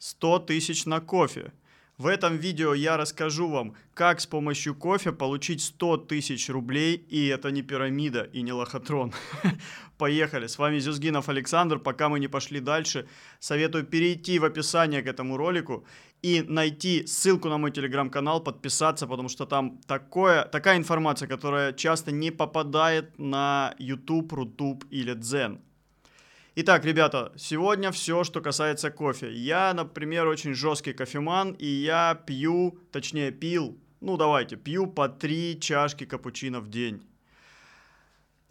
100 0.00 0.40
тысяч 0.40 0.86
на 0.86 1.00
кофе. 1.00 1.52
В 1.98 2.06
этом 2.06 2.38
видео 2.38 2.72
я 2.72 2.96
расскажу 2.96 3.48
вам, 3.48 3.74
как 3.92 4.20
с 4.20 4.26
помощью 4.26 4.74
кофе 4.74 5.12
получить 5.12 5.62
100 5.62 5.98
тысяч 5.98 6.48
рублей, 6.48 6.96
и 6.96 7.26
это 7.26 7.50
не 7.50 7.60
пирамида 7.60 8.22
и 8.32 8.40
не 8.40 8.52
лохотрон. 8.52 9.12
Поехали, 9.98 10.46
с 10.46 10.58
вами 10.58 10.78
Зюзгинов 10.78 11.28
Александр, 11.28 11.78
пока 11.78 12.08
мы 12.08 12.18
не 12.18 12.28
пошли 12.28 12.60
дальше, 12.60 13.06
советую 13.38 13.84
перейти 13.84 14.38
в 14.38 14.46
описание 14.46 15.02
к 15.02 15.06
этому 15.06 15.36
ролику 15.36 15.84
и 16.22 16.42
найти 16.48 17.06
ссылку 17.06 17.50
на 17.50 17.58
мой 17.58 17.70
телеграм-канал, 17.70 18.42
подписаться, 18.42 19.06
потому 19.06 19.28
что 19.28 19.44
там 19.44 19.78
такое, 19.86 20.44
такая 20.44 20.78
информация, 20.78 21.28
которая 21.28 21.74
часто 21.74 22.12
не 22.12 22.30
попадает 22.30 23.18
на 23.18 23.74
YouTube, 23.78 24.32
Рутуб 24.32 24.84
или 24.90 25.12
Дзен. 25.12 25.60
Итак, 26.62 26.84
ребята, 26.84 27.32
сегодня 27.36 27.90
все, 27.90 28.22
что 28.22 28.42
касается 28.42 28.90
кофе. 28.90 29.32
Я, 29.32 29.72
например, 29.72 30.26
очень 30.26 30.52
жесткий 30.52 30.92
кофеман, 30.92 31.52
и 31.52 31.64
я 31.64 32.14
пью, 32.26 32.78
точнее 32.92 33.30
пил, 33.30 33.78
ну 34.02 34.18
давайте, 34.18 34.56
пью 34.56 34.86
по 34.86 35.08
три 35.08 35.58
чашки 35.58 36.04
капучино 36.04 36.60
в 36.60 36.68
день. 36.68 37.00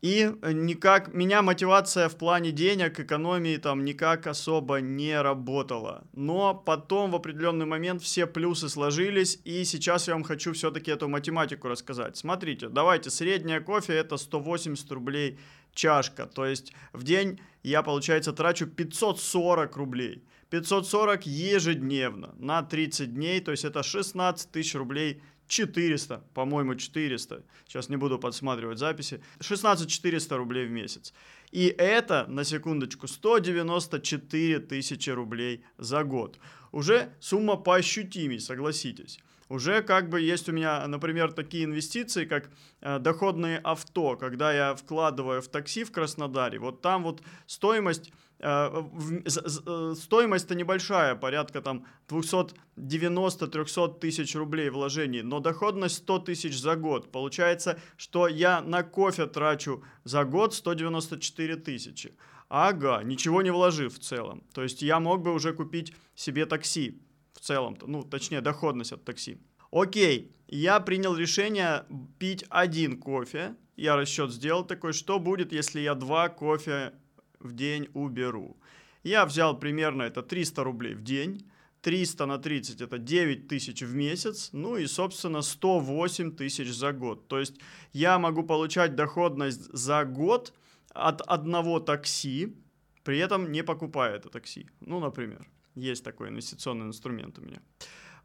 И 0.00 0.32
никак, 0.42 1.12
меня 1.12 1.42
мотивация 1.42 2.08
в 2.08 2.16
плане 2.16 2.50
денег, 2.50 2.98
экономии 2.98 3.58
там 3.58 3.84
никак 3.84 4.26
особо 4.26 4.80
не 4.80 5.20
работала. 5.20 6.04
Но 6.14 6.54
потом 6.54 7.10
в 7.10 7.16
определенный 7.16 7.66
момент 7.66 8.00
все 8.00 8.26
плюсы 8.26 8.70
сложились, 8.70 9.38
и 9.44 9.64
сейчас 9.64 10.08
я 10.08 10.14
вам 10.14 10.22
хочу 10.22 10.54
все-таки 10.54 10.90
эту 10.90 11.08
математику 11.08 11.68
рассказать. 11.68 12.16
Смотрите, 12.16 12.70
давайте, 12.70 13.10
средняя 13.10 13.60
кофе 13.60 13.92
это 13.94 14.16
180 14.16 14.90
рублей 14.92 15.38
чашка. 15.78 16.26
То 16.26 16.44
есть 16.44 16.72
в 16.92 17.04
день 17.04 17.40
я, 17.62 17.82
получается, 17.82 18.32
трачу 18.32 18.66
540 18.66 19.76
рублей. 19.76 20.22
540 20.50 21.26
ежедневно 21.26 22.34
на 22.38 22.62
30 22.62 23.14
дней, 23.14 23.40
то 23.40 23.50
есть 23.50 23.64
это 23.64 23.82
16 23.82 24.50
тысяч 24.50 24.74
рублей 24.74 25.22
400, 25.46 26.24
по-моему, 26.34 26.74
400. 26.74 27.42
Сейчас 27.66 27.88
не 27.88 27.96
буду 27.96 28.18
подсматривать 28.18 28.78
записи. 28.78 29.22
16 29.40 29.88
400 29.88 30.36
рублей 30.36 30.66
в 30.66 30.70
месяц. 30.70 31.14
И 31.52 31.66
это, 31.66 32.26
на 32.28 32.44
секундочку, 32.44 33.06
194 33.06 34.58
тысячи 34.60 35.10
рублей 35.10 35.64
за 35.78 36.02
год. 36.04 36.38
Уже 36.72 37.12
сумма 37.20 37.56
поощутимей, 37.56 38.40
согласитесь 38.40 39.20
уже 39.48 39.82
как 39.82 40.08
бы 40.08 40.20
есть 40.20 40.48
у 40.48 40.52
меня, 40.52 40.86
например, 40.86 41.32
такие 41.32 41.64
инвестиции, 41.64 42.24
как 42.24 42.50
э, 42.80 42.98
доходные 42.98 43.58
авто, 43.58 44.16
когда 44.16 44.52
я 44.52 44.74
вкладываю 44.74 45.40
в 45.40 45.48
такси 45.48 45.84
в 45.84 45.92
Краснодаре, 45.92 46.58
вот 46.58 46.82
там 46.82 47.02
вот 47.02 47.22
стоимость 47.46 48.12
э, 48.40 48.82
э, 49.24 49.94
стоимость-то 49.96 50.54
небольшая, 50.54 51.14
порядка 51.14 51.62
там 51.62 51.86
290-300 52.08 53.98
тысяч 53.98 54.34
рублей 54.36 54.70
вложений, 54.70 55.22
но 55.22 55.40
доходность 55.40 55.96
100 55.96 56.18
тысяч 56.20 56.58
за 56.60 56.76
год. 56.76 57.10
Получается, 57.10 57.80
что 57.96 58.28
я 58.28 58.60
на 58.60 58.82
кофе 58.82 59.26
трачу 59.26 59.82
за 60.04 60.24
год 60.24 60.54
194 60.54 61.56
тысячи. 61.56 62.14
Ага, 62.50 63.02
ничего 63.02 63.42
не 63.42 63.50
вложив 63.50 63.94
в 63.94 63.98
целом. 63.98 64.42
То 64.54 64.62
есть 64.62 64.82
я 64.82 65.00
мог 65.00 65.22
бы 65.22 65.32
уже 65.34 65.52
купить 65.52 65.94
себе 66.14 66.46
такси 66.46 67.02
в 67.38 67.40
целом, 67.40 67.78
ну, 67.86 68.02
точнее, 68.02 68.40
доходность 68.40 68.92
от 68.92 69.04
такси. 69.04 69.38
Окей, 69.70 70.32
я 70.48 70.80
принял 70.80 71.16
решение 71.16 71.84
пить 72.18 72.44
один 72.50 72.98
кофе. 72.98 73.54
Я 73.76 73.96
расчет 73.96 74.32
сделал 74.32 74.64
такой, 74.64 74.92
что 74.92 75.18
будет, 75.18 75.52
если 75.52 75.80
я 75.80 75.94
два 75.94 76.28
кофе 76.28 76.92
в 77.38 77.52
день 77.52 77.88
уберу. 77.94 78.56
Я 79.04 79.24
взял 79.24 79.58
примерно 79.58 80.02
это 80.02 80.22
300 80.22 80.64
рублей 80.64 80.94
в 80.94 81.02
день. 81.02 81.48
300 81.82 82.26
на 82.26 82.38
30 82.38 82.80
это 82.80 82.98
9 82.98 83.46
тысяч 83.46 83.82
в 83.82 83.94
месяц, 83.94 84.50
ну 84.52 84.76
и, 84.76 84.86
собственно, 84.86 85.42
108 85.42 86.34
тысяч 86.34 86.74
за 86.74 86.92
год. 86.92 87.28
То 87.28 87.38
есть 87.38 87.54
я 87.92 88.18
могу 88.18 88.42
получать 88.42 88.96
доходность 88.96 89.72
за 89.72 90.04
год 90.04 90.52
от 90.92 91.20
одного 91.20 91.78
такси, 91.78 92.56
при 93.04 93.18
этом 93.18 93.52
не 93.52 93.62
покупая 93.62 94.16
это 94.16 94.28
такси. 94.28 94.68
Ну, 94.80 94.98
например. 94.98 95.46
Есть 95.78 96.04
такой 96.04 96.28
инвестиционный 96.28 96.86
инструмент 96.86 97.38
у 97.38 97.42
меня. 97.42 97.60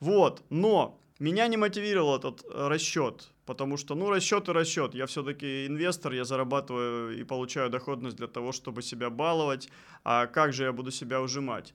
Вот, 0.00 0.42
но 0.50 0.98
меня 1.18 1.46
не 1.48 1.56
мотивировал 1.56 2.16
этот 2.16 2.42
э, 2.44 2.68
расчет, 2.68 3.30
потому 3.46 3.76
что, 3.76 3.94
ну, 3.94 4.10
расчет 4.10 4.48
и 4.48 4.52
расчет. 4.52 4.94
Я 4.94 5.06
все-таки 5.06 5.66
инвестор, 5.66 6.12
я 6.14 6.24
зарабатываю 6.24 7.20
и 7.20 7.24
получаю 7.24 7.70
доходность 7.70 8.16
для 8.16 8.26
того, 8.26 8.52
чтобы 8.52 8.82
себя 8.82 9.10
баловать. 9.10 9.68
А 10.02 10.26
как 10.26 10.52
же 10.52 10.64
я 10.64 10.72
буду 10.72 10.90
себя 10.90 11.20
ужимать? 11.20 11.74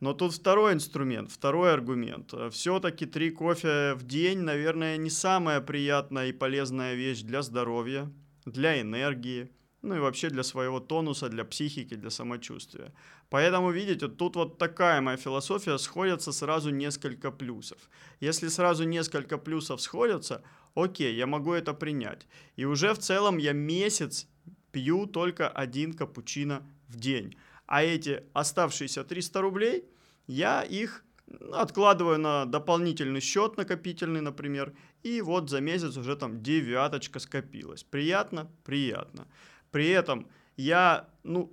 Но 0.00 0.14
тут 0.14 0.32
второй 0.32 0.72
инструмент, 0.72 1.30
второй 1.30 1.72
аргумент. 1.72 2.34
Все-таки 2.50 3.06
три 3.06 3.30
кофе 3.30 3.94
в 3.94 4.04
день, 4.04 4.40
наверное, 4.40 4.96
не 4.96 5.10
самая 5.10 5.60
приятная 5.60 6.28
и 6.28 6.32
полезная 6.32 6.94
вещь 6.94 7.20
для 7.20 7.42
здоровья, 7.42 8.10
для 8.44 8.80
энергии, 8.80 9.50
ну 9.82 9.96
и 9.96 9.98
вообще 9.98 10.30
для 10.30 10.42
своего 10.42 10.80
тонуса, 10.80 11.28
для 11.28 11.44
психики, 11.44 11.96
для 11.96 12.10
самочувствия. 12.10 12.92
Поэтому, 13.30 13.70
видите, 13.72 14.08
тут 14.08 14.36
вот 14.36 14.58
такая 14.58 15.00
моя 15.00 15.16
философия, 15.16 15.78
сходятся 15.78 16.32
сразу 16.32 16.70
несколько 16.70 17.32
плюсов. 17.32 17.78
Если 18.20 18.48
сразу 18.48 18.84
несколько 18.84 19.38
плюсов 19.38 19.80
сходятся, 19.80 20.42
окей, 20.74 21.14
я 21.16 21.26
могу 21.26 21.52
это 21.52 21.74
принять. 21.74 22.26
И 22.56 22.64
уже 22.64 22.94
в 22.94 22.98
целом 22.98 23.38
я 23.38 23.52
месяц 23.52 24.28
пью 24.70 25.06
только 25.06 25.48
один 25.48 25.92
капучино 25.92 26.62
в 26.88 26.96
день. 26.96 27.36
А 27.66 27.82
эти 27.82 28.22
оставшиеся 28.32 29.02
300 29.04 29.40
рублей, 29.40 29.84
я 30.26 30.62
их 30.62 31.04
откладываю 31.52 32.18
на 32.18 32.44
дополнительный 32.44 33.20
счет 33.20 33.56
накопительный, 33.56 34.20
например, 34.20 34.74
и 35.02 35.20
вот 35.22 35.50
за 35.50 35.60
месяц 35.60 35.96
уже 35.96 36.16
там 36.16 36.42
девяточка 36.42 37.18
скопилась. 37.18 37.82
Приятно? 37.82 38.50
Приятно. 38.64 39.26
При 39.72 39.88
этом 39.88 40.28
я, 40.56 41.08
ну, 41.24 41.50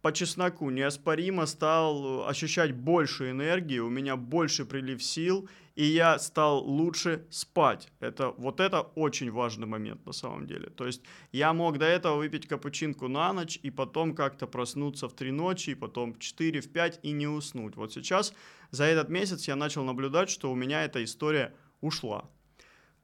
по 0.00 0.12
чесноку 0.12 0.70
неоспоримо 0.70 1.46
стал 1.46 2.28
ощущать 2.28 2.72
больше 2.72 3.30
энергии, 3.30 3.80
у 3.80 3.90
меня 3.90 4.16
больше 4.16 4.64
прилив 4.64 5.02
сил, 5.02 5.48
и 5.74 5.84
я 5.84 6.18
стал 6.20 6.64
лучше 6.64 7.26
спать. 7.28 7.88
Это, 7.98 8.30
вот 8.30 8.60
это 8.60 8.82
очень 8.94 9.32
важный 9.32 9.66
момент 9.66 10.06
на 10.06 10.12
самом 10.12 10.46
деле. 10.46 10.70
То 10.70 10.86
есть 10.86 11.02
я 11.32 11.52
мог 11.52 11.78
до 11.78 11.86
этого 11.86 12.18
выпить 12.18 12.46
капучинку 12.46 13.08
на 13.08 13.32
ночь, 13.32 13.58
и 13.64 13.70
потом 13.70 14.14
как-то 14.14 14.46
проснуться 14.46 15.08
в 15.08 15.12
3 15.12 15.32
ночи, 15.32 15.70
и 15.70 15.74
потом 15.74 16.14
в 16.14 16.20
4, 16.20 16.60
в 16.60 16.72
5 16.72 17.00
и 17.02 17.10
не 17.10 17.26
уснуть. 17.26 17.74
Вот 17.74 17.92
сейчас 17.92 18.32
за 18.70 18.84
этот 18.84 19.08
месяц 19.08 19.48
я 19.48 19.56
начал 19.56 19.82
наблюдать, 19.82 20.30
что 20.30 20.52
у 20.52 20.54
меня 20.54 20.84
эта 20.84 21.02
история 21.02 21.52
ушла. 21.80 22.30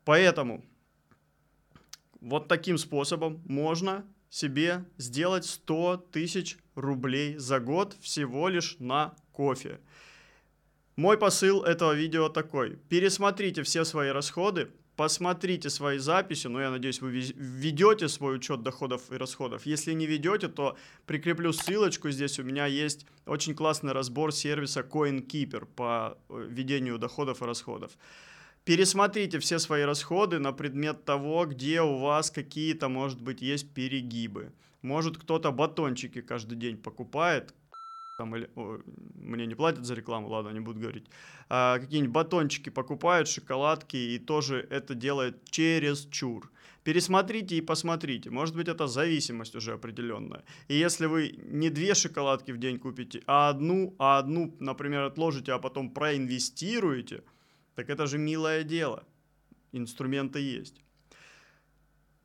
Поэтому 0.04 0.64
вот 2.20 2.46
таким 2.46 2.78
способом 2.78 3.42
можно 3.44 4.04
себе 4.32 4.86
сделать 4.96 5.44
100 5.44 6.06
тысяч 6.10 6.56
рублей 6.74 7.36
за 7.36 7.60
год 7.60 7.94
всего 8.00 8.48
лишь 8.48 8.76
на 8.78 9.14
кофе. 9.30 9.78
Мой 10.96 11.18
посыл 11.18 11.62
этого 11.62 11.92
видео 11.92 12.30
такой. 12.30 12.78
Пересмотрите 12.88 13.62
все 13.62 13.84
свои 13.84 14.08
расходы, 14.08 14.70
посмотрите 14.96 15.68
свои 15.68 15.98
записи, 15.98 16.46
ну, 16.46 16.60
я 16.60 16.70
надеюсь, 16.70 17.02
вы 17.02 17.10
ведете 17.10 18.08
свой 18.08 18.36
учет 18.36 18.62
доходов 18.62 19.12
и 19.12 19.16
расходов. 19.16 19.66
Если 19.66 19.92
не 19.92 20.06
ведете, 20.06 20.48
то 20.48 20.78
прикреплю 21.04 21.52
ссылочку, 21.52 22.10
здесь 22.10 22.38
у 22.38 22.42
меня 22.42 22.64
есть 22.64 23.04
очень 23.26 23.54
классный 23.54 23.92
разбор 23.92 24.32
сервиса 24.32 24.80
CoinKeeper 24.80 25.66
по 25.76 26.16
э, 26.30 26.46
ведению 26.48 26.98
доходов 26.98 27.42
и 27.42 27.44
расходов. 27.44 27.92
Пересмотрите 28.64 29.40
все 29.40 29.58
свои 29.58 29.82
расходы 29.82 30.38
на 30.38 30.52
предмет 30.52 31.04
того, 31.04 31.46
где 31.46 31.82
у 31.82 31.98
вас 31.98 32.30
какие-то, 32.30 32.88
может 32.88 33.20
быть, 33.20 33.42
есть 33.42 33.74
перегибы. 33.74 34.52
Может, 34.82 35.18
кто-то 35.18 35.50
батончики 35.50 36.20
каждый 36.20 36.56
день 36.56 36.76
покупает, 36.76 37.54
там, 38.18 38.36
или, 38.36 38.48
о, 38.54 38.78
мне 39.14 39.46
не 39.46 39.56
платят 39.56 39.84
за 39.84 39.94
рекламу, 39.94 40.28
ладно, 40.28 40.50
не 40.50 40.60
буду 40.60 40.78
говорить, 40.78 41.06
а, 41.48 41.80
какие-нибудь 41.80 42.12
батончики 42.12 42.70
покупают, 42.70 43.26
шоколадки, 43.26 43.96
и 43.96 44.18
тоже 44.20 44.64
это 44.70 44.94
делает 44.94 45.44
через 45.50 46.06
чур. 46.06 46.48
Пересмотрите 46.84 47.56
и 47.56 47.60
посмотрите, 47.60 48.30
может 48.30 48.54
быть, 48.54 48.68
это 48.68 48.86
зависимость 48.86 49.56
уже 49.56 49.72
определенная. 49.72 50.44
И 50.68 50.76
если 50.76 51.06
вы 51.06 51.34
не 51.44 51.70
две 51.70 51.94
шоколадки 51.94 52.52
в 52.52 52.58
день 52.58 52.78
купите, 52.78 53.22
а 53.26 53.48
одну, 53.48 53.94
а 53.98 54.18
одну, 54.18 54.54
например, 54.60 55.02
отложите, 55.02 55.52
а 55.52 55.58
потом 55.58 55.90
проинвестируете– 55.90 57.24
так 57.74 57.90
это 57.90 58.06
же 58.06 58.18
милое 58.18 58.62
дело. 58.64 59.04
Инструменты 59.72 60.40
есть. 60.40 60.82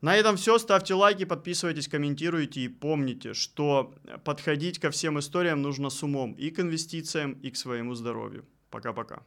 На 0.00 0.16
этом 0.16 0.36
все. 0.36 0.58
Ставьте 0.58 0.94
лайки, 0.94 1.24
подписывайтесь, 1.24 1.88
комментируйте 1.88 2.60
и 2.60 2.68
помните, 2.68 3.34
что 3.34 3.94
подходить 4.24 4.78
ко 4.78 4.90
всем 4.90 5.18
историям 5.18 5.60
нужно 5.62 5.90
с 5.90 6.02
умом 6.02 6.34
и 6.34 6.50
к 6.50 6.60
инвестициям, 6.60 7.32
и 7.32 7.50
к 7.50 7.56
своему 7.56 7.94
здоровью. 7.94 8.46
Пока-пока. 8.70 9.22